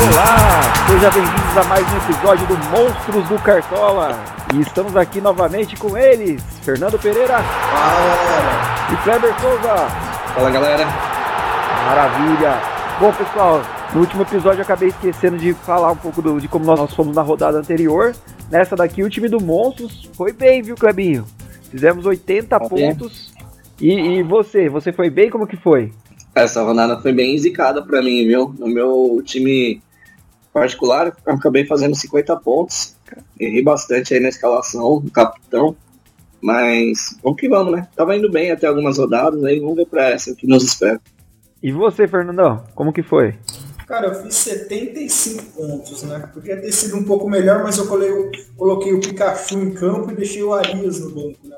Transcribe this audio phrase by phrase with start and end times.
[0.00, 4.18] Olá, sejam bem-vindos a mais um episódio do Monstros do Cartola.
[4.54, 7.42] E estamos aqui novamente com eles, Fernando Pereira.
[7.42, 8.92] Fala, galera.
[8.94, 9.74] E Kleber Souza.
[10.34, 10.86] Fala, galera.
[11.84, 12.62] Maravilha.
[12.98, 16.64] Bom, pessoal, no último episódio eu acabei esquecendo de falar um pouco do, de como
[16.64, 18.14] nós fomos na rodada anterior.
[18.50, 21.26] Nessa daqui, o time do Monstros foi bem, viu, Clebinho?
[21.70, 23.34] Fizemos 80 Foi pontos.
[23.78, 24.66] E, e você?
[24.70, 25.28] Você foi bem?
[25.28, 25.92] Como que foi?
[26.34, 28.54] Essa rodada foi bem zicada pra mim, viu?
[28.58, 29.82] No meu time
[30.52, 32.96] particular, eu acabei fazendo 50 pontos.
[33.38, 35.76] Errei bastante aí na escalação, no capitão.
[36.40, 37.88] Mas vamos que vamos, né?
[37.94, 41.00] Tava indo bem até algumas rodadas, aí vamos ver pra essa que nos espera.
[41.62, 42.64] E você, Fernandão?
[42.74, 43.34] Como que foi?
[43.86, 46.30] Cara, eu fiz 75 pontos, né?
[46.32, 50.14] Podia ter sido um pouco melhor, mas eu coloquei, coloquei o Pikachu em campo e
[50.14, 51.56] deixei o Arias no banco, né?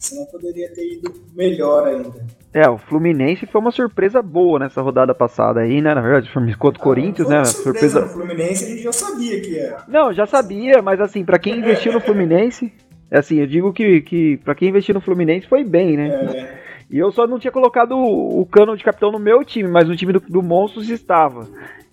[0.00, 2.10] Senão poderia ter ido melhor ainda.
[2.54, 5.94] É, o Fluminense foi uma surpresa boa nessa rodada passada aí, né?
[5.94, 7.38] Na verdade, foi contra o Corinthians, Foi né?
[7.42, 8.00] uma Surpresa.
[8.00, 9.84] no Fluminense a gente já sabia que era.
[9.86, 12.72] Não, já sabia, mas assim, pra quem investiu no Fluminense,
[13.10, 16.08] é assim, eu digo que, que para quem investiu no Fluminense foi bem, né?
[16.08, 16.58] É,
[16.90, 19.86] E eu só não tinha colocado o, o cano de capitão no meu time, mas
[19.86, 21.46] no time do, do Monstros estava.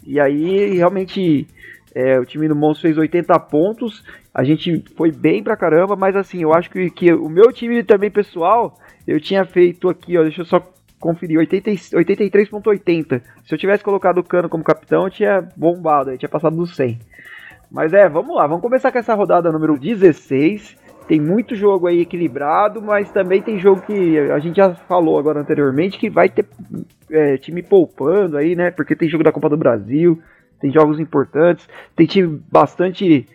[0.06, 1.46] E aí, realmente,
[1.98, 4.04] é, o time do Monstros fez 80 pontos.
[4.32, 7.82] A gente foi bem pra caramba, mas assim, eu acho que, que o meu time
[7.84, 10.62] também, pessoal, eu tinha feito aqui, ó, deixa eu só
[11.00, 13.20] conferir, 80 e- 83.80.
[13.44, 16.76] Se eu tivesse colocado o cano como capitão, eu tinha bombado, eu tinha passado dos
[16.76, 17.00] 100.
[17.72, 20.78] Mas é, vamos lá, vamos começar com essa rodada número 16.
[21.08, 25.40] Tem muito jogo aí equilibrado, mas também tem jogo que a gente já falou agora
[25.40, 26.46] anteriormente que vai ter
[27.10, 28.70] é, time poupando aí, né?
[28.70, 30.22] Porque tem jogo da Copa do Brasil,
[30.60, 33.28] tem jogos importantes, tem time bastante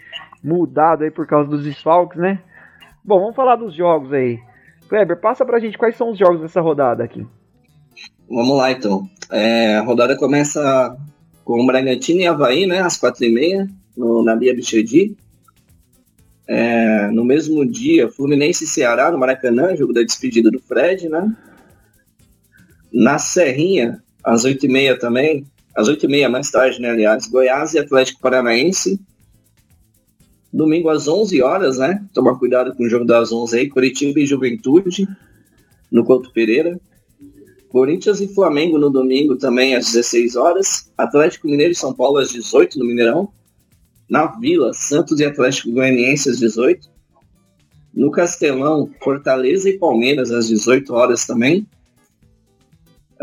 [0.43, 2.41] mudado aí por causa dos desfalques, né?
[3.05, 4.39] Bom, vamos falar dos jogos aí.
[4.89, 7.27] Kleber, passa pra gente quais são os jogos dessa rodada aqui.
[8.29, 9.09] Vamos lá, então.
[9.31, 10.97] É, a rodada começa
[11.45, 12.81] com o Bragantino e Havaí, né?
[12.81, 15.17] Às 4h30, no, na Bia Bichedi.
[16.47, 21.35] É, no mesmo dia, Fluminense e Ceará, no Maracanã, jogo da despedida do Fred, né?
[22.93, 29.01] Na Serrinha, às 8h30 também, às 8h30 mais tarde, né, aliás, Goiás e Atlético Paranaense.
[30.53, 32.05] Domingo às 11 horas, né?
[32.13, 35.09] Tomar cuidado com o jogo das 11 aí, Curitiba e Juventude,
[35.91, 36.79] no Couto Pereira.
[37.71, 40.93] Corinthians e Flamengo no domingo também às 16 horas.
[40.97, 43.33] Atlético Mineiro e São Paulo às 18 no Mineirão.
[44.11, 46.91] Na Vila, Santos e Atlético Goianiense às 18.
[47.95, 51.67] No Castelão, Fortaleza e Palmeiras às 18 horas também.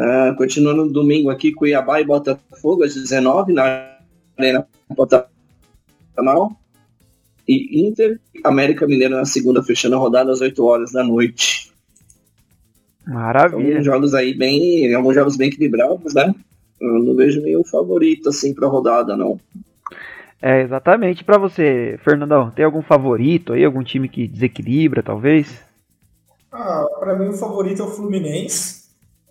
[0.01, 3.97] Ah, continuando no domingo aqui, Cuiabá e Botafogo às 19 na
[4.37, 4.65] Arena
[4.95, 6.57] Pantanal.
[7.45, 11.73] E Inter, América Mineiro na segunda, fechando a rodada às 8 horas da noite.
[13.05, 13.71] Maravilha.
[13.71, 14.93] Alguns jogos aí bem.
[14.93, 16.33] Alguns jogos bem equilibrados, né?
[16.79, 19.37] Eu não vejo nenhum favorito assim pra rodada, não.
[20.41, 21.25] É, exatamente.
[21.25, 23.65] Pra você, Fernandão, tem algum favorito aí?
[23.65, 25.59] Algum time que desequilibra, talvez?
[26.51, 28.78] Ah, pra mim o favorito é o Fluminense.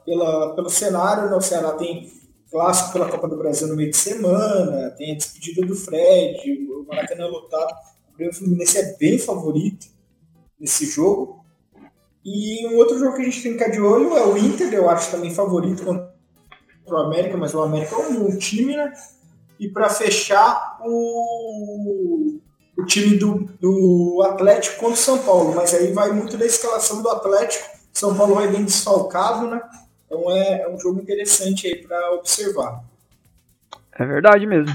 [0.08, 1.36] Pela, pelo cenário, né?
[1.36, 2.10] o Ceará tem
[2.50, 6.86] clássico pela Copa do Brasil no meio de semana, tem a despedida do Fred, o
[6.88, 7.74] Maracanã lotado.
[8.16, 9.86] Pra mim, O Fluminense é bem favorito
[10.58, 11.44] nesse jogo.
[12.24, 14.72] E um outro jogo que a gente tem que ficar de olho é o Inter,
[14.72, 16.10] eu acho também favorito contra
[16.88, 18.90] o América, mas o América é um time, né?
[19.60, 22.38] E para fechar, o,
[22.78, 25.54] o time do, do Atlético contra o São Paulo.
[25.54, 27.68] Mas aí vai muito da escalação do Atlético.
[27.92, 29.60] São Paulo vai bem desfalcado, né?
[30.08, 32.80] Então é, é um jogo interessante aí para observar.
[33.98, 34.74] É verdade mesmo.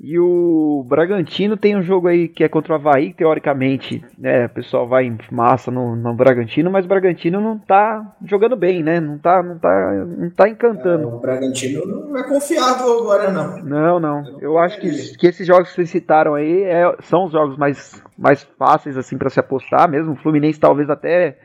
[0.00, 4.50] E o Bragantino tem um jogo aí que é contra o Havaí, teoricamente, né, o
[4.50, 9.00] pessoal vai em massa no, no Bragantino, mas o Bragantino não tá jogando bem, né?
[9.00, 11.08] Não tá, não tá, não tá encantando.
[11.08, 13.58] O Bragantino não é confiável agora, não.
[13.58, 14.38] Não, não.
[14.40, 18.00] Eu acho que, que esses jogos que vocês citaram aí é- são os jogos mais,
[18.16, 20.12] mais fáceis assim para se apostar mesmo.
[20.12, 21.38] O Fluminense talvez até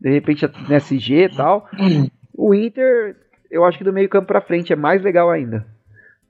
[0.00, 1.68] de repente no SG e tal.
[2.38, 3.16] O Inter,
[3.50, 5.66] eu acho que do meio campo para frente é mais legal ainda.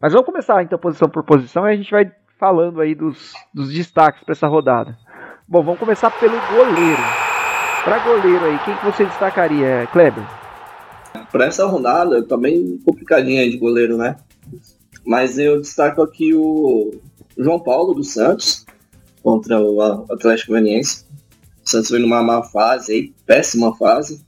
[0.00, 2.10] Mas vamos começar então posição por posição e a gente vai
[2.40, 4.96] falando aí dos, dos destaques para essa rodada.
[5.46, 7.02] Bom, vamos começar pelo goleiro.
[7.84, 10.24] Para goleiro aí, quem que você destacaria, Kleber?
[11.30, 14.16] Pra essa rodada, tá bem complicadinha de goleiro, né?
[15.04, 16.90] Mas eu destaco aqui o
[17.36, 18.64] João Paulo dos Santos
[19.22, 21.04] contra o Atlético Goianiense.
[21.62, 24.26] O Santos vem numa má fase aí, péssima fase.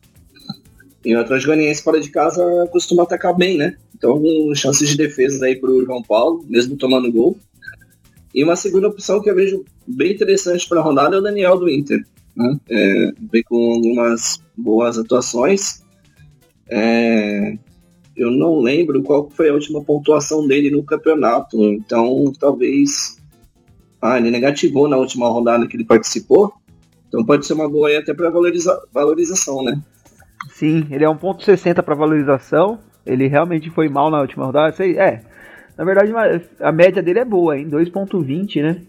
[1.05, 3.77] E o Atlético Goianiense fora de casa costuma atacar bem, né?
[3.97, 4.23] Então,
[4.55, 7.39] chances de defesa aí pro João Paulo, mesmo tomando gol.
[8.35, 11.59] E uma segunda opção que eu vejo bem interessante para a rodada é o Daniel
[11.59, 12.05] do Inter.
[12.37, 12.57] Né?
[12.69, 15.83] É, vem com algumas boas atuações.
[16.69, 17.57] É,
[18.17, 21.63] eu não lembro qual foi a última pontuação dele no campeonato.
[21.65, 23.19] Então, talvez.
[24.01, 26.53] Ah, ele negativou na última rodada que ele participou.
[27.09, 29.83] Então pode ser uma boa aí até para valoriza valorização, né?
[30.49, 32.79] Sim, ele é 1.60 para valorização.
[33.05, 34.75] Ele realmente foi mal na última rodada.
[34.75, 35.23] Sei, é,
[35.77, 36.13] na verdade
[36.61, 37.69] a média dele é boa, hein?
[37.69, 38.83] 2.20, né?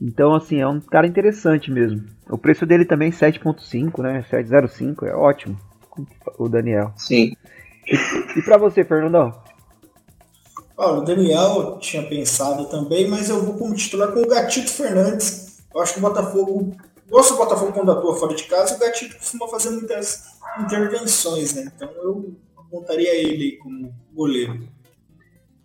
[0.00, 2.04] Então, assim, é um cara interessante mesmo.
[2.30, 4.24] O preço dele também 7.5, né?
[4.30, 5.58] 7.05, é ótimo.
[6.38, 6.92] O Daniel.
[6.96, 7.34] Sim.
[7.86, 9.32] E, e para você, Fernandão?
[10.76, 15.58] Olha, o Daniel tinha pensado também, mas eu vou como titular com o Gatito Fernandes.
[15.74, 16.76] Eu acho que o Botafogo.
[17.10, 21.70] Gosto do Botafogo quando atua fora de casa, o Gatito costuma fazer muitas intervenções, né?
[21.74, 24.60] Então eu apontaria ele como goleiro.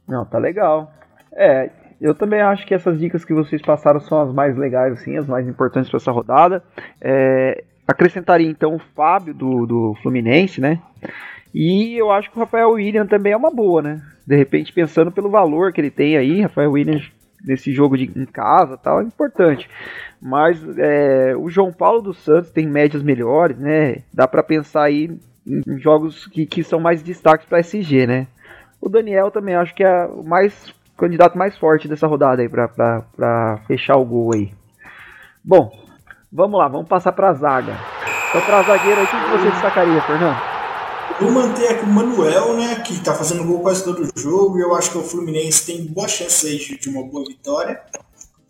[0.08, 0.92] Não, tá legal.
[1.32, 1.70] É,
[2.00, 5.26] eu também acho que essas dicas que vocês passaram são as mais legais, assim, as
[5.26, 6.64] mais importantes para essa rodada.
[7.00, 10.82] É, acrescentaria então o Fábio do, do Fluminense, né?
[11.54, 14.02] E eu acho que o Rafael William também é uma boa, né?
[14.26, 17.00] De repente, pensando pelo valor que ele tem aí, Rafael William
[17.44, 19.70] nesse jogo de, em casa tal, é importante.
[20.22, 23.98] Mas é, o João Paulo dos Santos tem médias melhores, né?
[24.14, 25.12] Dá para pensar aí
[25.46, 28.28] em jogos que, que são mais destaques para SG, né?
[28.80, 33.60] O Daniel também acho que é o mais candidato mais forte dessa rodada aí para
[33.68, 34.54] fechar o gol aí.
[35.44, 35.72] Bom,
[36.32, 37.74] vamos lá, vamos passar para a zaga.
[38.30, 40.53] Então, para a zagueira, o que você destacaria, Fernando?
[41.22, 44.62] Vou manter aqui o Manuel, né, que está fazendo gol quase todo o jogo, e
[44.62, 47.82] eu acho que o Fluminense tem boa chance de uma boa vitória.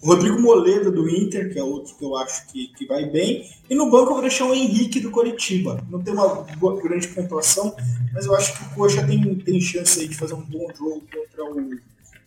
[0.02, 3.50] O Rodrigo Moledo do Inter, que é outro que eu acho que, que vai bem.
[3.70, 5.82] E no banco eu vou deixar o Henrique do Coritiba.
[5.90, 6.28] Não tem uma
[6.58, 7.76] boa, grande pontuação,
[8.14, 11.02] mas eu acho que o Coxa tem, tem chance aí de fazer um bom jogo
[11.10, 11.70] contra o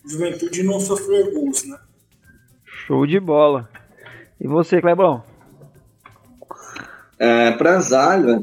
[0.07, 1.79] Juventude e não sofrer gols, né?
[2.65, 3.69] Show de bola.
[4.41, 5.23] E você, Clebão?
[7.19, 8.43] É, Para a zaga,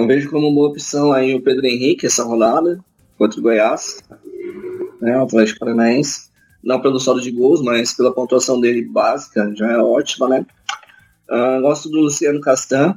[0.00, 2.82] eu vejo como uma opção aí o Pedro Henrique essa rodada
[3.18, 4.02] contra o Goiás,
[5.00, 6.30] né, o Atlético Paranaense.
[6.62, 10.46] Não pelo saldo de gols, mas pela pontuação dele básica, já é ótima, né?
[11.30, 12.94] Uh, gosto do Luciano Castan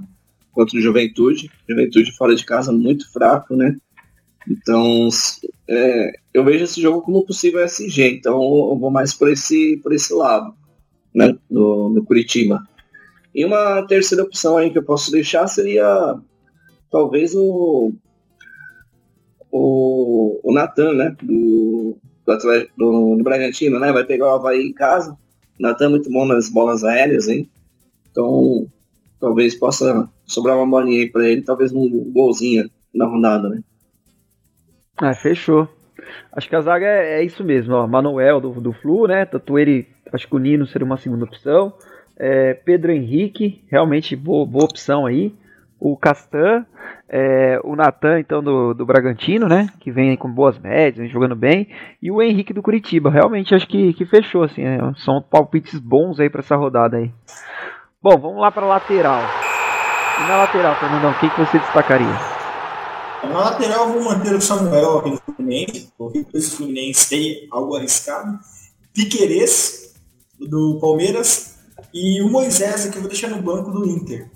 [0.52, 1.50] contra o Juventude.
[1.70, 3.78] Juventude fora de casa muito fraco, né?
[4.50, 5.08] Então,
[5.70, 9.94] é, eu vejo esse jogo como possível SG, então eu vou mais por esse, por
[9.94, 10.54] esse lado,
[11.16, 11.38] né?
[11.50, 12.62] No, no Curitiba.
[13.34, 16.18] E uma terceira opção aí que eu posso deixar seria
[16.94, 17.92] talvez o
[19.52, 22.38] o, o Natan, né, do, do,
[22.78, 25.18] do, do, Bragantino, né, vai pegar o Havaí em casa.
[25.60, 27.48] Natan é muito bom nas bolas aéreas, hein?
[28.10, 28.68] Então,
[29.20, 33.62] talvez possa sobrar uma bolinha aí pra ele, talvez um golzinho na rodada, né?
[34.98, 35.68] Ah, fechou.
[36.32, 37.88] Acho que a zaga é, é isso mesmo, ó.
[37.88, 39.26] Manuel do, do Flu, né?
[39.26, 41.74] Tanto ele, acho que o Nino seria uma segunda opção.
[42.18, 45.34] É, Pedro Henrique, realmente boa, boa opção aí
[45.84, 46.66] o Castan,
[47.10, 49.68] é, o Natan, então, do, do Bragantino, né?
[49.82, 51.68] Que vem com boas médias, jogando bem.
[52.02, 53.12] E o Henrique do Curitiba.
[53.12, 54.64] Realmente acho que, que fechou, assim.
[54.64, 57.12] É, são palpites bons aí para essa rodada aí.
[58.02, 59.24] Bom, vamos lá para lateral.
[60.20, 62.08] E na lateral, Fernandão, o que, você destacaria?
[63.24, 67.76] Na lateral, eu vou manter o Samuel aqui do Fluminense, porque o Fluminense tem algo
[67.76, 68.40] arriscado.
[68.94, 69.94] Piquerez,
[70.40, 71.58] do Palmeiras.
[71.94, 74.32] E o Moisés, que eu vou deixar no banco do Inter.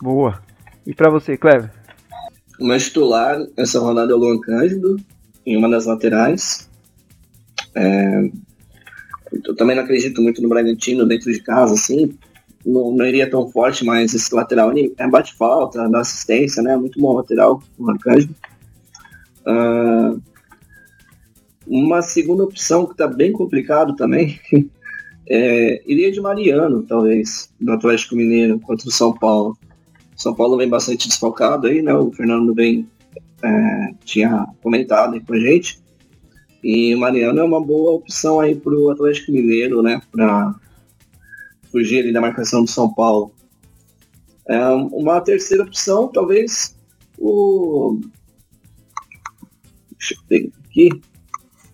[0.00, 0.45] Boa.
[0.86, 1.70] E para você, Cleber?
[2.60, 4.96] O meu titular essa rodada é o Luan Cândido,
[5.44, 6.68] em uma das laterais.
[7.74, 8.30] É...
[9.44, 12.16] Eu também não acredito muito no Bragantino dentro de casa, assim.
[12.64, 16.76] Não, não iria tão forte, mas esse lateral é bate falta, dá assistência, né?
[16.76, 18.34] Muito bom lateral, o Cândido.
[19.46, 20.20] Uh...
[21.66, 24.38] Uma segunda opção que está bem complicado também
[25.28, 29.58] é, iria de Mariano, talvez, do Atlético Mineiro contra o São Paulo.
[30.16, 31.94] São Paulo vem bastante desfalcado aí, né?
[31.94, 32.88] O Fernando bem
[33.42, 35.78] é, tinha comentado aí com a gente.
[36.64, 40.00] E o Mariano é uma boa opção aí para o Atlético Mineiro, né?
[40.10, 40.54] Para
[41.70, 43.32] fugir ali da marcação do São Paulo.
[44.48, 46.76] É, uma terceira opção, talvez
[47.18, 48.00] o.
[49.98, 50.88] Deixa eu ver aqui.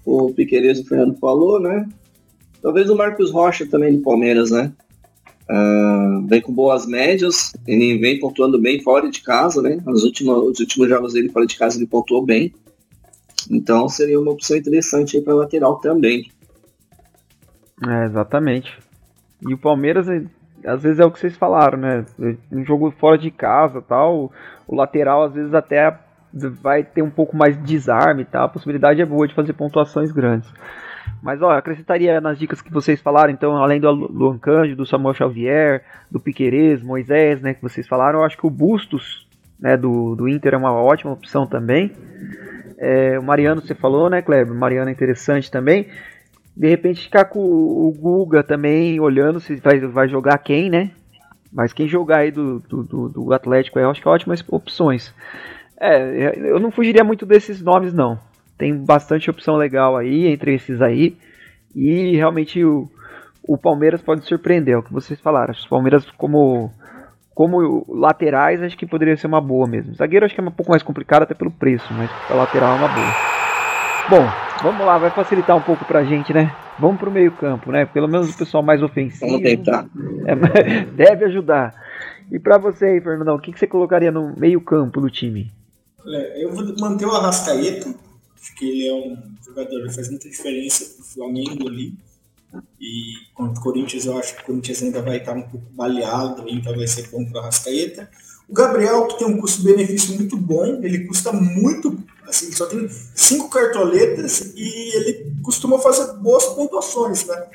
[0.04, 1.88] O Piqueires, o Fernando falou, né?
[2.60, 4.72] Talvez o Marcos Rocha também do Palmeiras, né?
[5.50, 9.78] Uh, vem com boas médias, ele vem pontuando bem fora de casa, né?
[9.84, 12.54] Nos últimos, os últimos jogos dele fora de casa ele pontuou bem.
[13.50, 16.30] Então seria uma opção interessante aí para lateral também.
[17.86, 18.78] É, exatamente.
[19.46, 20.06] E o Palmeiras,
[20.64, 22.06] às vezes é o que vocês falaram, né?
[22.50, 24.32] Um jogo fora de casa tal,
[24.66, 25.98] o lateral às vezes até
[26.32, 28.44] vai ter um pouco mais de desarme, tá?
[28.44, 30.48] A possibilidade é boa de fazer pontuações grandes.
[31.22, 35.14] Mas ó, acrescentaria nas dicas que vocês falaram, então, além do Luan Cândido, do Samuel
[35.14, 39.26] Xavier, do Piquerez, Moisés, né, que vocês falaram, eu acho que o Bustos,
[39.58, 41.92] né, do, do Inter é uma ótima opção também.
[42.78, 44.52] É, o Mariano, você falou, né, Kleber?
[44.52, 45.86] O Mariano é interessante também.
[46.56, 50.90] De repente ficar com o Guga também olhando se vai, vai jogar quem, né?
[51.52, 55.14] Mas quem jogar aí do, do, do Atlético eu acho que é ótimas opções.
[55.78, 58.18] É, eu não fugiria muito desses nomes, não.
[58.62, 61.16] Tem bastante opção legal aí entre esses aí.
[61.74, 62.88] E realmente o,
[63.42, 65.50] o Palmeiras pode surpreender, é o que vocês falaram.
[65.50, 66.70] Os Palmeiras como
[67.34, 69.96] como laterais acho que poderia ser uma boa mesmo.
[69.96, 72.78] Zagueiro acho que é um pouco mais complicado até pelo preço, mas a lateral é
[72.78, 73.12] uma boa.
[74.08, 74.28] Bom,
[74.62, 76.54] vamos lá, vai facilitar um pouco pra gente, né?
[76.78, 77.84] Vamos pro meio campo, né?
[77.86, 79.26] Pelo menos o pessoal mais ofensivo.
[79.26, 79.86] Vamos tentar.
[80.24, 81.74] É, deve ajudar.
[82.30, 85.50] E para você aí, Fernandão, o que, que você colocaria no meio campo do time?
[86.36, 88.01] Eu vou manter o Arrascaeta.
[88.42, 91.94] Acho que ele é um jogador que faz muita diferença pro Flamengo ali.
[92.80, 96.44] E contra o Corinthians, eu acho que o Corinthians ainda vai estar um pouco baleado,
[96.48, 98.10] então vai ser bom para o Arrascaeta.
[98.48, 103.48] O Gabriel, que tem um custo-benefício muito bom, ele custa muito, assim, só tem cinco
[103.48, 107.48] cartoletas e ele costuma fazer boas pontuações, né?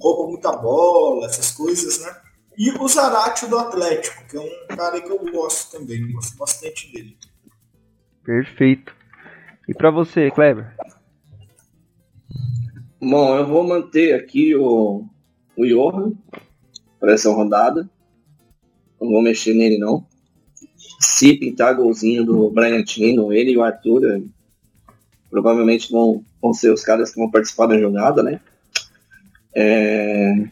[0.00, 2.16] Rouba muita bola, essas coisas, né?
[2.56, 6.92] E o Zarate do Atlético, que é um cara que eu gosto também, gosto bastante
[6.92, 7.18] dele.
[8.22, 8.94] Perfeito.
[9.68, 10.74] E para você, Kleber?
[13.00, 15.04] Bom, eu vou manter aqui o,
[15.56, 16.12] o Johan
[16.98, 17.88] para essa rodada.
[19.00, 20.06] Não vou mexer nele, não.
[21.00, 24.22] Se pintar golzinho do Bragantino, ele e o Arthur eh,
[25.30, 28.40] provavelmente vão, vão ser os caras que vão participar da jogada, né?
[29.54, 30.48] É...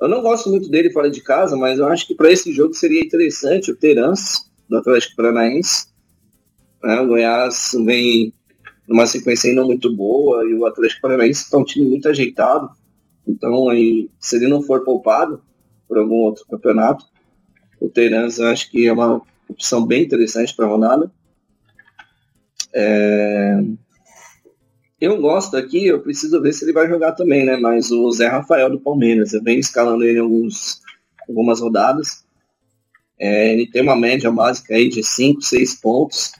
[0.00, 2.74] Eu não gosto muito dele fora de casa, mas eu acho que para esse jogo
[2.74, 5.86] seria interessante o Terans, do Atlético Paranaense.
[6.82, 7.00] Né?
[7.00, 8.32] O Goiás vem
[8.88, 12.70] numa sequência ainda muito boa, e o Atlético Paranaense está um time muito ajeitado.
[13.26, 15.42] Então, aí, se ele não for poupado
[15.88, 17.04] por algum outro campeonato,
[17.80, 21.10] o Terans acho que é uma opção bem interessante para a rodada.
[22.72, 23.60] É...
[24.98, 27.56] Eu gosto aqui, eu preciso ver se ele vai jogar também, né?
[27.56, 30.80] Mas o Zé Rafael do Palmeiras, eu venho escalando ele alguns,
[31.28, 32.24] algumas rodadas.
[33.18, 36.32] É, ele tem uma média básica aí de 5, 6 pontos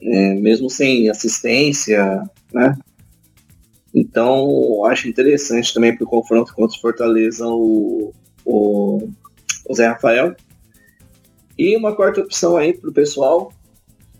[0.00, 2.78] é, mesmo sem assistência, né?
[3.94, 8.12] Então, acho interessante também para o confronto contra o Fortaleza o,
[8.44, 9.08] o,
[9.66, 10.36] o, Zé Rafael.
[11.58, 13.52] E uma quarta opção aí para o pessoal,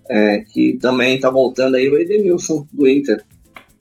[0.09, 3.25] é, que também está voltando aí, o Edenilson do Inter.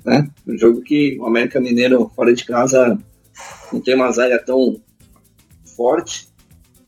[0.05, 0.29] Né?
[0.45, 2.97] Um jogo que o América Mineiro fora de casa
[3.71, 4.79] não tem uma zaga tão
[5.75, 6.27] forte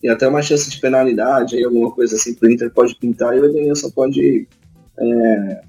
[0.02, 3.36] e até uma chance de penalidade, aí alguma coisa assim para o Inter pode pintar
[3.36, 4.48] e o Edenilson pode
[5.00, 5.62] é,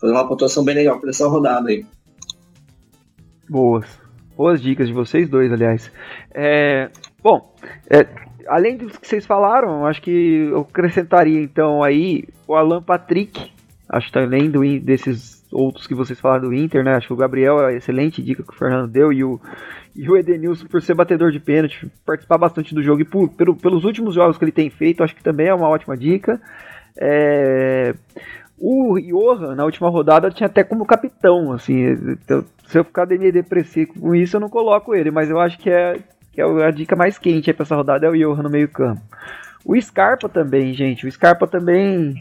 [0.00, 1.84] fazer uma pontuação bem legal para essa rodada aí.
[3.48, 3.86] Boas.
[4.36, 5.90] Boas dicas de vocês dois, aliás.
[6.32, 6.90] É,
[7.22, 7.54] bom,
[7.88, 8.06] é,
[8.48, 13.52] além dos que vocês falaram, acho que eu acrescentaria então aí o Alan Patrick.
[13.88, 16.94] Acho também do, desses outros que vocês falaram do Inter, né?
[16.94, 19.40] Acho que o Gabriel é excelente dica que o Fernando deu e o,
[19.94, 23.54] e o Edenilson, por ser batedor de pênalti, participar bastante do jogo e por, pelo,
[23.54, 26.40] pelos últimos jogos que ele tem feito, acho que também é uma ótima dica.
[26.98, 27.94] É,
[28.58, 34.00] o Johan, na última rodada, tinha até como capitão, assim, então, se eu ficar depressivo
[34.00, 35.98] com isso, eu não coloco ele, mas eu acho que é,
[36.32, 39.02] que é a dica mais quente para essa rodada é o Johan no meio campo.
[39.64, 42.14] O Scarpa também, gente, o Scarpa também,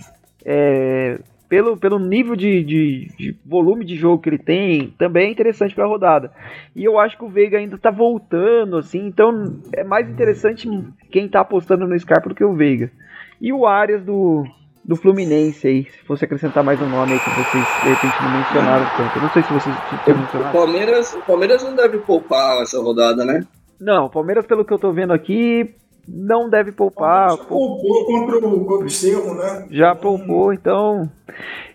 [0.45, 5.31] é, pelo, pelo nível de, de, de, volume de jogo que ele tem, também é
[5.31, 6.31] interessante para a rodada.
[6.75, 10.67] E eu acho que o Veiga ainda está voltando, assim, então é mais interessante
[11.11, 12.91] quem está apostando no Scarpa do que o Veiga.
[13.39, 14.45] E o Arias do,
[14.85, 18.37] do Fluminense aí, se fosse acrescentar mais um nome aí que vocês de repente não
[18.37, 19.15] mencionaram tanto.
[19.17, 20.49] Eu não sei se vocês tinham mencionado.
[20.49, 23.45] O Palmeiras, o Palmeiras não deve poupar essa rodada, né?
[23.79, 25.73] Não, o Palmeiras, pelo que eu tô vendo aqui,
[26.07, 27.37] não deve poupar.
[27.37, 29.67] Poupou contra o, Cerro, né?
[29.71, 31.09] Já poupou, então.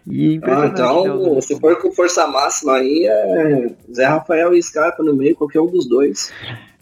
[0.06, 5.14] E ah, então, se for com força máxima aí, é Zé Rafael e Scarpa no
[5.14, 6.32] meio, qualquer um dos dois.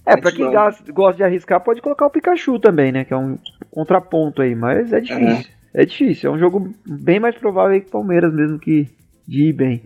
[0.04, 0.48] É, pra quem
[0.92, 3.04] gosta de arriscar, pode colocar o Pikachu também, né?
[3.04, 3.36] Que é um
[3.70, 5.50] contraponto aí, mas é difícil.
[5.52, 8.88] É difícil, é um jogo bem mais provável que o Palmeiras mesmo que
[9.26, 9.82] de ir bem.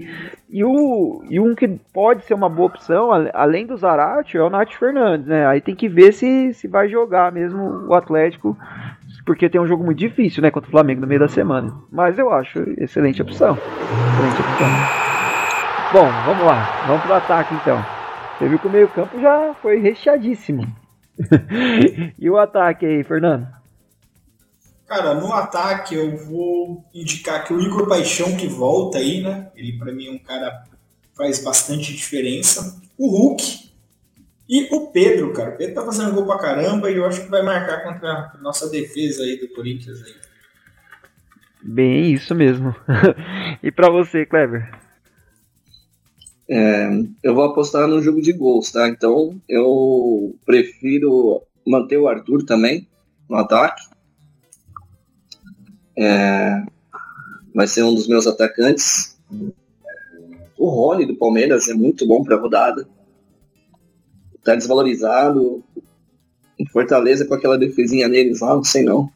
[0.51, 4.51] E, o, e um que pode ser uma boa opção, além do Zarate, é o
[4.51, 5.47] Nath Fernandes, né?
[5.47, 8.57] Aí tem que ver se, se vai jogar mesmo o Atlético,
[9.25, 10.51] porque tem um jogo muito difícil, né?
[10.51, 11.73] Contra o Flamengo no meio da semana.
[11.91, 13.57] Mas eu acho excelente opção.
[13.57, 14.69] Excelente opção.
[15.93, 16.85] Bom, vamos lá.
[16.87, 17.83] Vamos pro ataque então.
[18.39, 20.67] Você viu que o meio campo já foi recheadíssimo.
[22.19, 23.60] e o ataque aí, Fernando?
[24.91, 29.49] Cara, no ataque eu vou indicar que o Igor Paixão que volta aí, né?
[29.55, 30.65] Ele para mim é um cara
[31.01, 32.77] que faz bastante diferença.
[32.99, 33.71] O Hulk
[34.49, 35.51] e o Pedro, cara.
[35.51, 38.39] O Pedro tá fazendo gol pra caramba e eu acho que vai marcar contra a
[38.43, 40.15] nossa defesa aí do Corinthians aí.
[41.63, 42.75] Bem, isso mesmo.
[43.63, 44.77] e para você, Kleber?
[46.49, 46.91] É,
[47.23, 48.89] eu vou apostar no jogo de gols, tá?
[48.89, 52.89] Então eu prefiro manter o Arthur também
[53.29, 53.89] no ataque.
[55.97, 56.63] É,
[57.55, 59.19] vai ser um dos meus atacantes.
[60.59, 62.87] O Rony do Palmeiras é muito bom para rodada.
[64.45, 65.63] Tá desvalorizado.
[66.59, 69.11] Em Fortaleza com aquela defesinha neles lá, não sei não.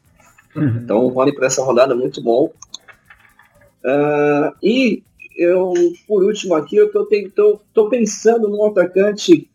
[0.55, 0.79] Uhum.
[0.83, 2.51] Então o Rony para essa rodada é muito bom.
[3.83, 5.03] Uh, e
[5.37, 5.73] eu,
[6.07, 9.49] por último aqui, eu tô, tô, tô pensando num atacante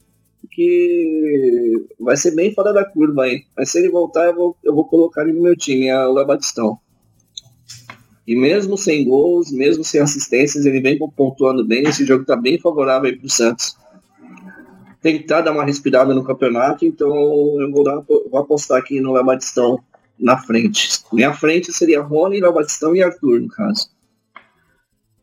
[0.51, 3.45] que vai ser bem fora da curva aí.
[3.57, 6.13] Mas se ele voltar, eu vou, eu vou colocar ele no meu time, é o
[6.13, 6.79] Léo Batistão.
[8.31, 11.83] E mesmo sem gols, mesmo sem assistências, ele vem pontuando bem.
[11.83, 13.77] Esse jogo está bem favorável aí pro Santos.
[15.03, 17.09] Tentar dar uma respirada no campeonato, então
[17.61, 19.81] eu vou, dar, vou apostar aqui no Léo Batistão
[20.17, 20.91] na frente.
[21.13, 23.91] Minha frente seria Rony, Batistão e Arthur, no caso.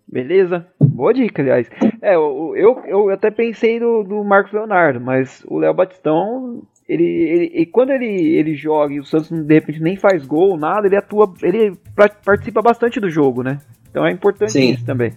[0.06, 0.68] Beleza?
[0.78, 1.70] Boa dica, aliás.
[2.02, 7.03] É, eu, eu, eu até pensei no, no Marcos Leonardo, mas o Léo Batistão, ele,
[7.03, 10.88] ele, ele, quando ele, ele joga e o Santos de repente nem faz gol, nada,
[10.88, 11.77] ele atua, ele
[12.24, 13.60] participa bastante do jogo, né?
[13.89, 14.72] Então é importante Sim.
[14.72, 15.13] isso também.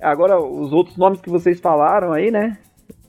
[0.00, 2.56] Agora, os outros nomes que vocês falaram aí, né?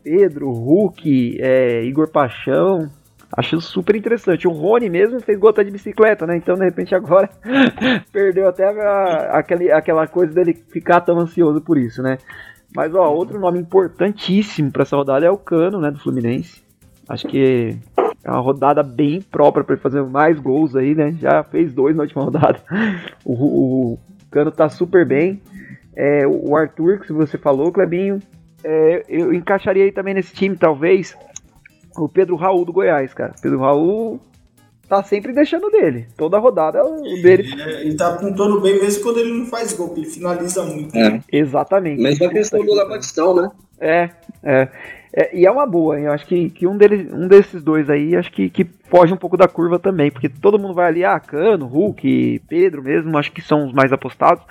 [0.04, 2.90] Pedro, Hulk, é, Igor Paixão,
[3.38, 4.48] Acho super interessante.
[4.48, 6.36] O Rony mesmo fez gota de bicicleta, né?
[6.36, 7.30] Então, de repente, agora
[8.12, 12.18] perdeu até a, aquele, aquela coisa dele ficar tão ansioso por isso, né?
[12.76, 15.92] Mas, ó, outro nome importantíssimo para essa rodada é o Cano, né?
[15.92, 16.61] Do Fluminense.
[17.12, 17.78] Acho que
[18.24, 21.16] é uma rodada bem própria para ele fazer mais gols aí, né?
[21.20, 22.60] Já fez dois na última rodada.
[23.26, 24.00] O, o, o
[24.30, 25.42] Cano tá super bem.
[25.96, 28.20] É, o Arthur, que você falou, Clebinho,
[28.64, 31.18] é, eu encaixaria aí também nesse time, talvez
[31.98, 33.34] o Pedro Raul do Goiás, cara.
[33.42, 34.20] Pedro Raul
[34.88, 36.08] tá sempre deixando dele.
[36.16, 37.44] Toda rodada é o dele.
[37.62, 40.96] É, ele tá apontando bem mesmo quando ele não faz gol, ele finaliza muito.
[40.98, 41.22] É.
[41.32, 42.02] Exatamente.
[42.02, 43.52] Mesma questão do Labatistão, né?
[43.80, 44.10] É,
[44.44, 44.68] é.
[45.14, 46.00] É, e é uma boa?
[46.00, 49.18] Eu acho que, que um, deles, um desses dois aí, acho que, que foge um
[49.18, 53.32] pouco da curva também, porque todo mundo vai ali, ah, Cano, Hulk, Pedro mesmo, acho
[53.32, 54.44] que são os mais apostados.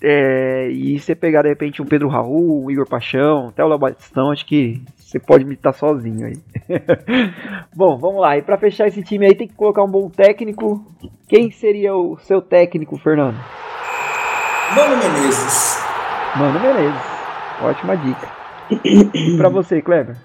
[0.00, 3.78] É, e você pegar de repente um Pedro Raul, um Igor Paixão, até o Léo
[3.78, 6.38] Batistão, acho que você pode imitar sozinho aí.
[7.74, 8.38] bom, vamos lá.
[8.38, 10.84] E para fechar esse time aí tem que colocar um bom técnico.
[11.28, 13.38] Quem seria o seu técnico, Fernando?
[14.76, 15.84] Mano Menezes.
[16.36, 17.14] Mano Menezes.
[17.62, 18.43] Ótima dica
[19.36, 20.16] para você, Kleber?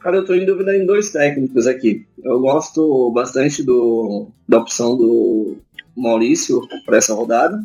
[0.00, 2.06] Cara, eu tô em dúvida em dois técnicos aqui.
[2.22, 5.58] Eu gosto bastante do, da opção do
[5.96, 7.60] Maurício para essa rodada.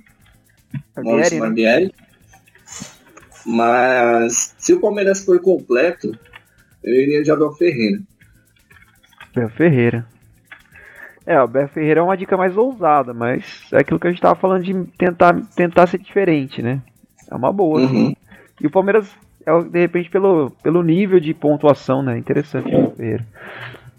[0.96, 1.40] Barbieri, Maurício?
[1.40, 1.86] Barbieri.
[1.86, 1.92] Né?
[3.46, 6.18] Mas se o Palmeiras for completo,
[6.84, 8.02] eu iria de Abel Ferreira.
[9.32, 10.06] Abel Ferreira.
[11.26, 14.22] É, o Abel Ferreira é uma dica mais ousada, mas é aquilo que a gente
[14.22, 16.82] tava falando de tentar, tentar ser diferente, né?
[17.30, 17.80] É uma boa.
[17.82, 18.14] Uhum.
[18.62, 19.10] E o Palmeiras
[19.46, 22.18] é de repente pelo, pelo nível de pontuação, né?
[22.18, 23.24] Interessante ver.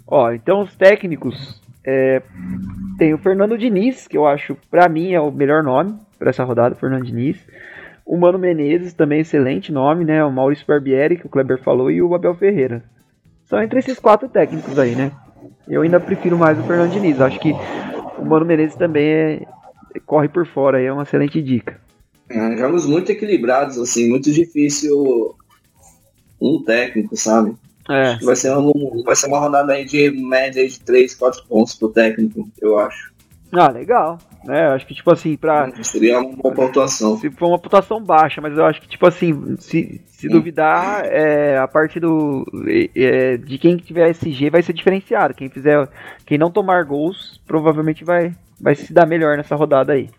[0.06, 2.22] Ó, então os técnicos é,
[2.98, 6.44] tem o Fernando Diniz, que eu acho, para mim, é o melhor nome para essa
[6.44, 7.36] rodada, Fernando Diniz.
[8.06, 10.24] O Mano Menezes, também excelente nome, né?
[10.24, 12.82] O Maurício Barbieri, que o Kleber falou, e o Abel Ferreira.
[13.44, 15.10] São entre esses quatro técnicos aí, né?
[15.68, 17.20] Eu ainda prefiro mais o Fernando Diniz.
[17.20, 17.54] Acho que
[18.18, 19.46] o Mano Menezes também é,
[20.04, 21.78] corre por fora, é uma excelente dica.
[22.28, 25.36] É, jogos muito equilibrados, assim, muito difícil
[26.40, 27.54] um técnico, sabe?
[27.88, 28.16] É.
[28.16, 31.90] Vai ser, um, vai ser uma rodada aí de média de 3, 4 pontos pro
[31.90, 33.12] técnico, eu acho.
[33.52, 34.18] Ah, legal.
[34.48, 35.70] É, acho que, tipo assim, pra.
[35.82, 37.16] Seria uma boa pontuação.
[37.18, 41.56] Se for uma pontuação baixa, mas eu acho que, tipo assim, se, se duvidar, é,
[41.56, 42.44] a parte do.
[42.96, 45.34] É, de quem tiver SG vai ser diferenciado.
[45.34, 45.88] Quem fizer.
[46.26, 50.10] Quem não tomar gols, provavelmente vai, vai se dar melhor nessa rodada aí.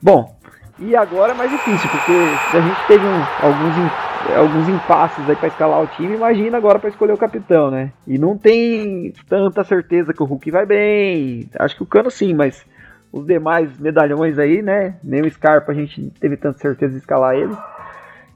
[0.00, 0.37] Bom,
[0.80, 2.12] e agora é mais difícil, porque
[2.50, 6.78] se a gente teve um, alguns, alguns impasses aí para escalar o time, imagina agora
[6.78, 7.92] para escolher o capitão, né?
[8.06, 11.50] E não tem tanta certeza que o Hulk vai bem.
[11.58, 12.64] Acho que o Cano sim, mas
[13.12, 14.96] os demais medalhões aí, né?
[15.02, 17.56] Nem o Scarpa a gente teve tanta certeza de escalar ele.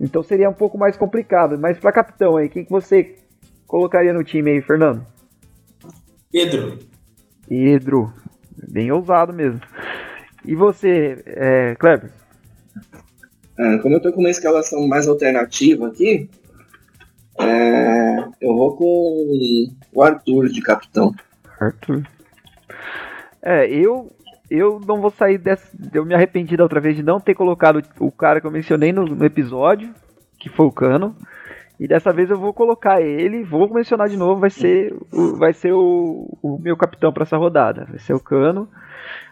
[0.00, 1.56] Então seria um pouco mais complicado.
[1.56, 3.14] Mas para capitão aí, quem que você
[3.68, 5.06] colocaria no time aí, Fernando?
[6.32, 6.78] Pedro.
[7.48, 8.12] Pedro.
[8.68, 9.60] Bem ousado mesmo.
[10.44, 12.21] E você, é, Kleber?
[13.58, 16.28] É, como eu tô com uma escalação mais alternativa aqui,
[17.38, 21.14] é, eu vou com o Arthur de capitão.
[21.60, 22.02] Arthur.
[23.42, 24.10] É, eu
[24.50, 25.66] eu não vou sair dessa.
[25.94, 28.92] Eu me arrependi da outra vez de não ter colocado o cara que eu mencionei
[28.92, 29.94] no, no episódio,
[30.38, 31.16] que foi o Cano.
[31.80, 35.54] E dessa vez eu vou colocar ele, vou mencionar de novo, vai ser o, vai
[35.54, 37.86] ser o, o meu capitão para essa rodada.
[37.88, 38.68] Vai ser o Cano.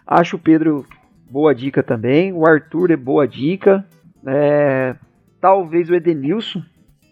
[0.07, 0.87] Acho o Pedro
[1.29, 2.33] boa dica também.
[2.33, 3.85] O Arthur é boa dica.
[4.25, 4.95] É,
[5.39, 6.61] talvez o Edenilson.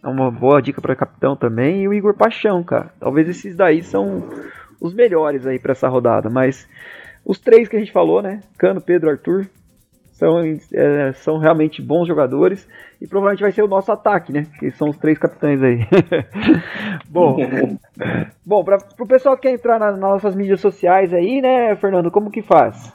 [0.01, 1.83] É uma boa dica para capitão também.
[1.83, 2.93] E o Igor Paixão, cara.
[2.99, 4.29] Talvez esses daí são
[4.79, 6.29] os melhores aí para essa rodada.
[6.29, 6.67] Mas
[7.25, 8.41] os três que a gente falou, né?
[8.57, 9.47] Cano, Pedro, Arthur.
[10.13, 10.41] São,
[10.73, 12.67] é, são realmente bons jogadores.
[13.01, 14.47] E provavelmente vai ser o nosso ataque, né?
[14.59, 15.79] Que são os três capitães aí.
[17.09, 17.37] bom,
[18.45, 22.11] bom para o pessoal que quer entrar nas nossas mídias sociais aí, né, Fernando?
[22.11, 22.91] Como que faz?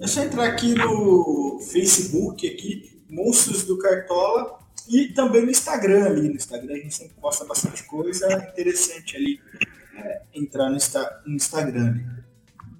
[0.00, 6.28] É só entrar aqui no Facebook, aqui, Monstros do Cartola, e também no Instagram ali.
[6.28, 9.40] No Instagram a gente sempre posta bastante coisa interessante ali.
[9.94, 10.78] É, entrar no,
[11.26, 12.00] no Instagram.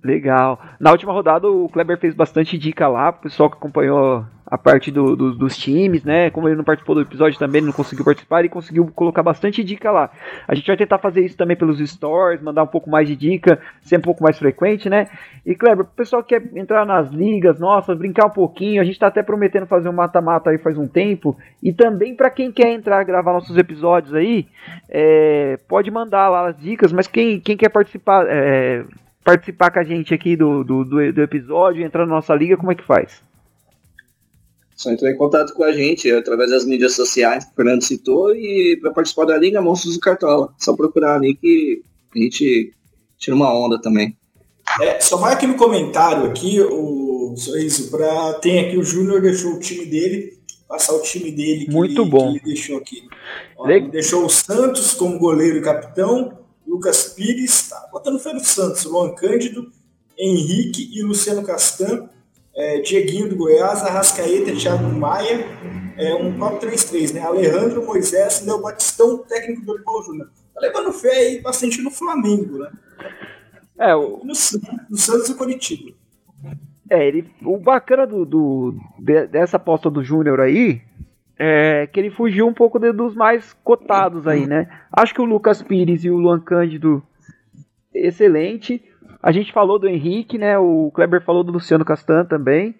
[0.02, 0.60] Legal.
[0.80, 4.90] Na última rodada o Kleber fez bastante dica lá, o pessoal que acompanhou a parte
[4.90, 6.28] do, do, dos times, né?
[6.28, 9.90] Como ele não participou do episódio também, não conseguiu participar, ele conseguiu colocar bastante dica
[9.90, 10.10] lá.
[10.46, 13.58] A gente vai tentar fazer isso também pelos stories, mandar um pouco mais de dica,
[13.80, 15.08] ser um pouco mais frequente, né?
[15.46, 18.98] E Kleber, o pessoal que quer entrar nas ligas, nossa, brincar um pouquinho, a gente
[18.98, 21.34] tá até prometendo fazer um mata-mata aí faz um tempo.
[21.62, 24.46] E também para quem quer entrar gravar nossos episódios aí,
[24.90, 28.84] é, pode mandar lá as dicas, mas quem, quem quer participar, é,
[29.24, 32.74] participar com a gente aqui do, do, do episódio, entrar na nossa liga, como é
[32.74, 33.31] que faz?
[34.82, 38.34] Só entrar em contato com a gente através das mídias sociais que o Fernando citou
[38.34, 40.52] e para participar da Liga Monstros do Cartola.
[40.58, 42.74] Só procurar ali que a gente
[43.16, 44.16] tira uma onda também.
[44.80, 49.52] É, só vai aqui no comentário aqui, o Sorriso, para tem aqui o Júnior deixou
[49.52, 52.32] o time dele, passar o time dele que, Muito ele, bom.
[52.32, 53.02] que ele deixou aqui.
[53.56, 58.40] Ó, ele deixou o Santos como goleiro e capitão, Lucas Pires, tá botando fé no
[58.40, 59.70] Santos, Luan Cândido,
[60.18, 62.08] Henrique e Luciano Castan,
[62.54, 65.46] é, Dieguinho do Goiás, Arrascaeta, Thiago Maia,
[65.96, 67.20] é um 4-3-3, né?
[67.20, 70.30] Alejandro Moisés, Léo Batistão, técnico do Paulo Júnior.
[70.54, 72.70] Tá levando fé aí bastante no Flamengo, né?
[73.78, 74.18] É, o...
[74.18, 74.32] no,
[74.90, 75.92] no Santos e Curitiba.
[76.90, 78.74] É, ele, o bacana do, do,
[79.30, 80.82] dessa aposta do Júnior aí
[81.38, 84.68] é que ele fugiu um pouco de, dos mais cotados aí, né?
[84.92, 87.02] Acho que o Lucas Pires e o Luan Cândido,
[87.94, 88.82] excelente.
[89.22, 90.58] A gente falou do Henrique, né?
[90.58, 92.74] O Kleber falou do Luciano Castan também.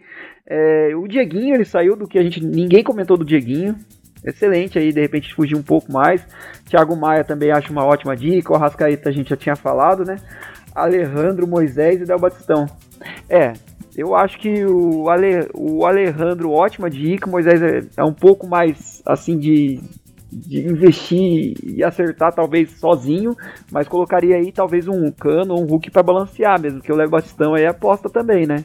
[0.47, 2.45] É, o Dieguinho, ele saiu do que a gente.
[2.45, 3.77] Ninguém comentou do Dieguinho.
[4.25, 6.27] Excelente aí, de repente fugir um pouco mais.
[6.67, 8.53] Thiago Maia também acho uma ótima dica.
[8.53, 10.17] O Rascaeta a gente já tinha falado, né?
[10.75, 12.67] Alejandro Moisés e Del Batistão.
[13.29, 13.53] É,
[13.97, 17.31] eu acho que o, Ale, o Alejandro, ótima dica.
[17.31, 19.81] Moisés é, é um pouco mais assim de
[20.33, 23.37] de investir e acertar talvez sozinho,
[23.71, 27.11] mas colocaria aí talvez um Cano ou um Hulk para balancear mesmo, que o Léo
[27.11, 28.65] Batistão aí aposta também, né?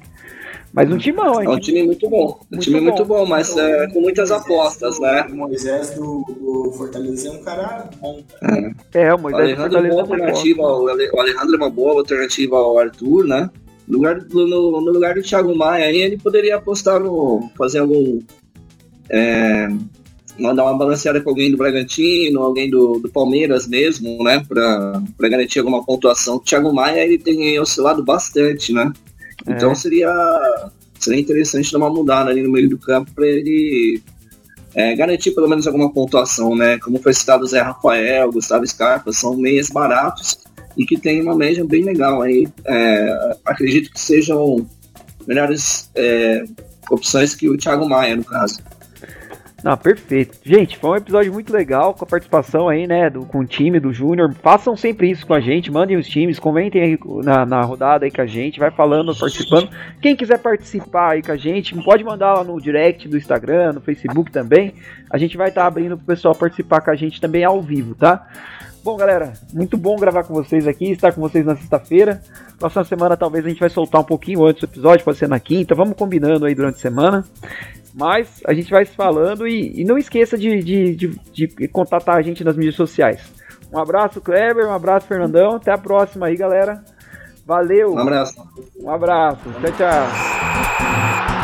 [0.74, 1.48] Mas um timão, hein?
[1.48, 2.40] É um time muito bom.
[2.52, 2.86] Um time bom.
[2.86, 5.28] muito bom, mas é, com muitas apostas, né?
[5.30, 8.22] O Moisés do, do, Fortaleza é um cara bom.
[8.94, 11.70] É, é o Moisés o Alejandro do Fortaleza é uma alternativa, o Alejandro é uma
[11.70, 13.50] boa alternativa ao Arthur, né?
[13.88, 17.50] No lugar, no, no lugar do Thiago Maia, aí ele poderia apostar no.
[17.58, 18.20] fazer algum.
[19.10, 19.70] É,
[20.40, 24.44] mandar uma balanceada com alguém do Bragantino, alguém do, do Palmeiras mesmo, né?
[24.48, 26.36] Pra, pra garantir alguma pontuação.
[26.36, 28.92] O Thiago Maia ele tem oscilado bastante, né?
[29.46, 29.54] É.
[29.54, 30.12] Então seria,
[31.00, 34.02] seria interessante dar uma mudada ali no meio do campo para ele
[34.76, 36.78] é, garantir pelo menos alguma pontuação, né?
[36.80, 40.38] Como foi citado o Zé Rafael, Gustavo Scarpa, são meias baratos
[40.78, 42.48] e que tem uma média bem legal aí.
[42.66, 44.68] É, acredito que sejam
[45.26, 46.44] melhores é,
[46.92, 48.60] opções que o Thiago Maia, no caso.
[49.64, 50.38] Não, perfeito.
[50.44, 53.80] Gente, foi um episódio muito legal com a participação aí, né, do, com o time
[53.80, 54.34] do Júnior.
[54.36, 58.12] Façam sempre isso com a gente, mandem os times, comentem aí na, na rodada aí
[58.12, 59.70] com a gente, vai falando, participando.
[60.00, 63.82] Quem quiser participar aí com a gente, pode mandar lá no direct do Instagram, no
[63.82, 64.76] Facebook também.
[65.10, 67.96] A gente vai estar tá abrindo pro pessoal participar com a gente também ao vivo,
[67.96, 68.28] tá?
[68.88, 72.22] Bom, galera, muito bom gravar com vocês aqui, estar com vocês na sexta-feira.
[72.58, 75.42] Próxima semana talvez a gente vai soltar um pouquinho antes do episódio, pode ser na
[75.42, 75.76] quinta.
[75.76, 77.26] Vamos combinando aí durante a semana.
[77.94, 82.16] Mas a gente vai se falando e, e não esqueça de, de, de, de, contatar
[82.16, 83.30] a gente nas mídias sociais.
[83.74, 85.58] Um abraço, Kleber, um abraço, Fernandão.
[85.58, 86.82] Até a próxima aí, galera.
[87.46, 87.92] Valeu.
[87.92, 88.42] Um abraço.
[88.80, 89.50] Um abraço.
[89.52, 91.37] Tchau, tchau.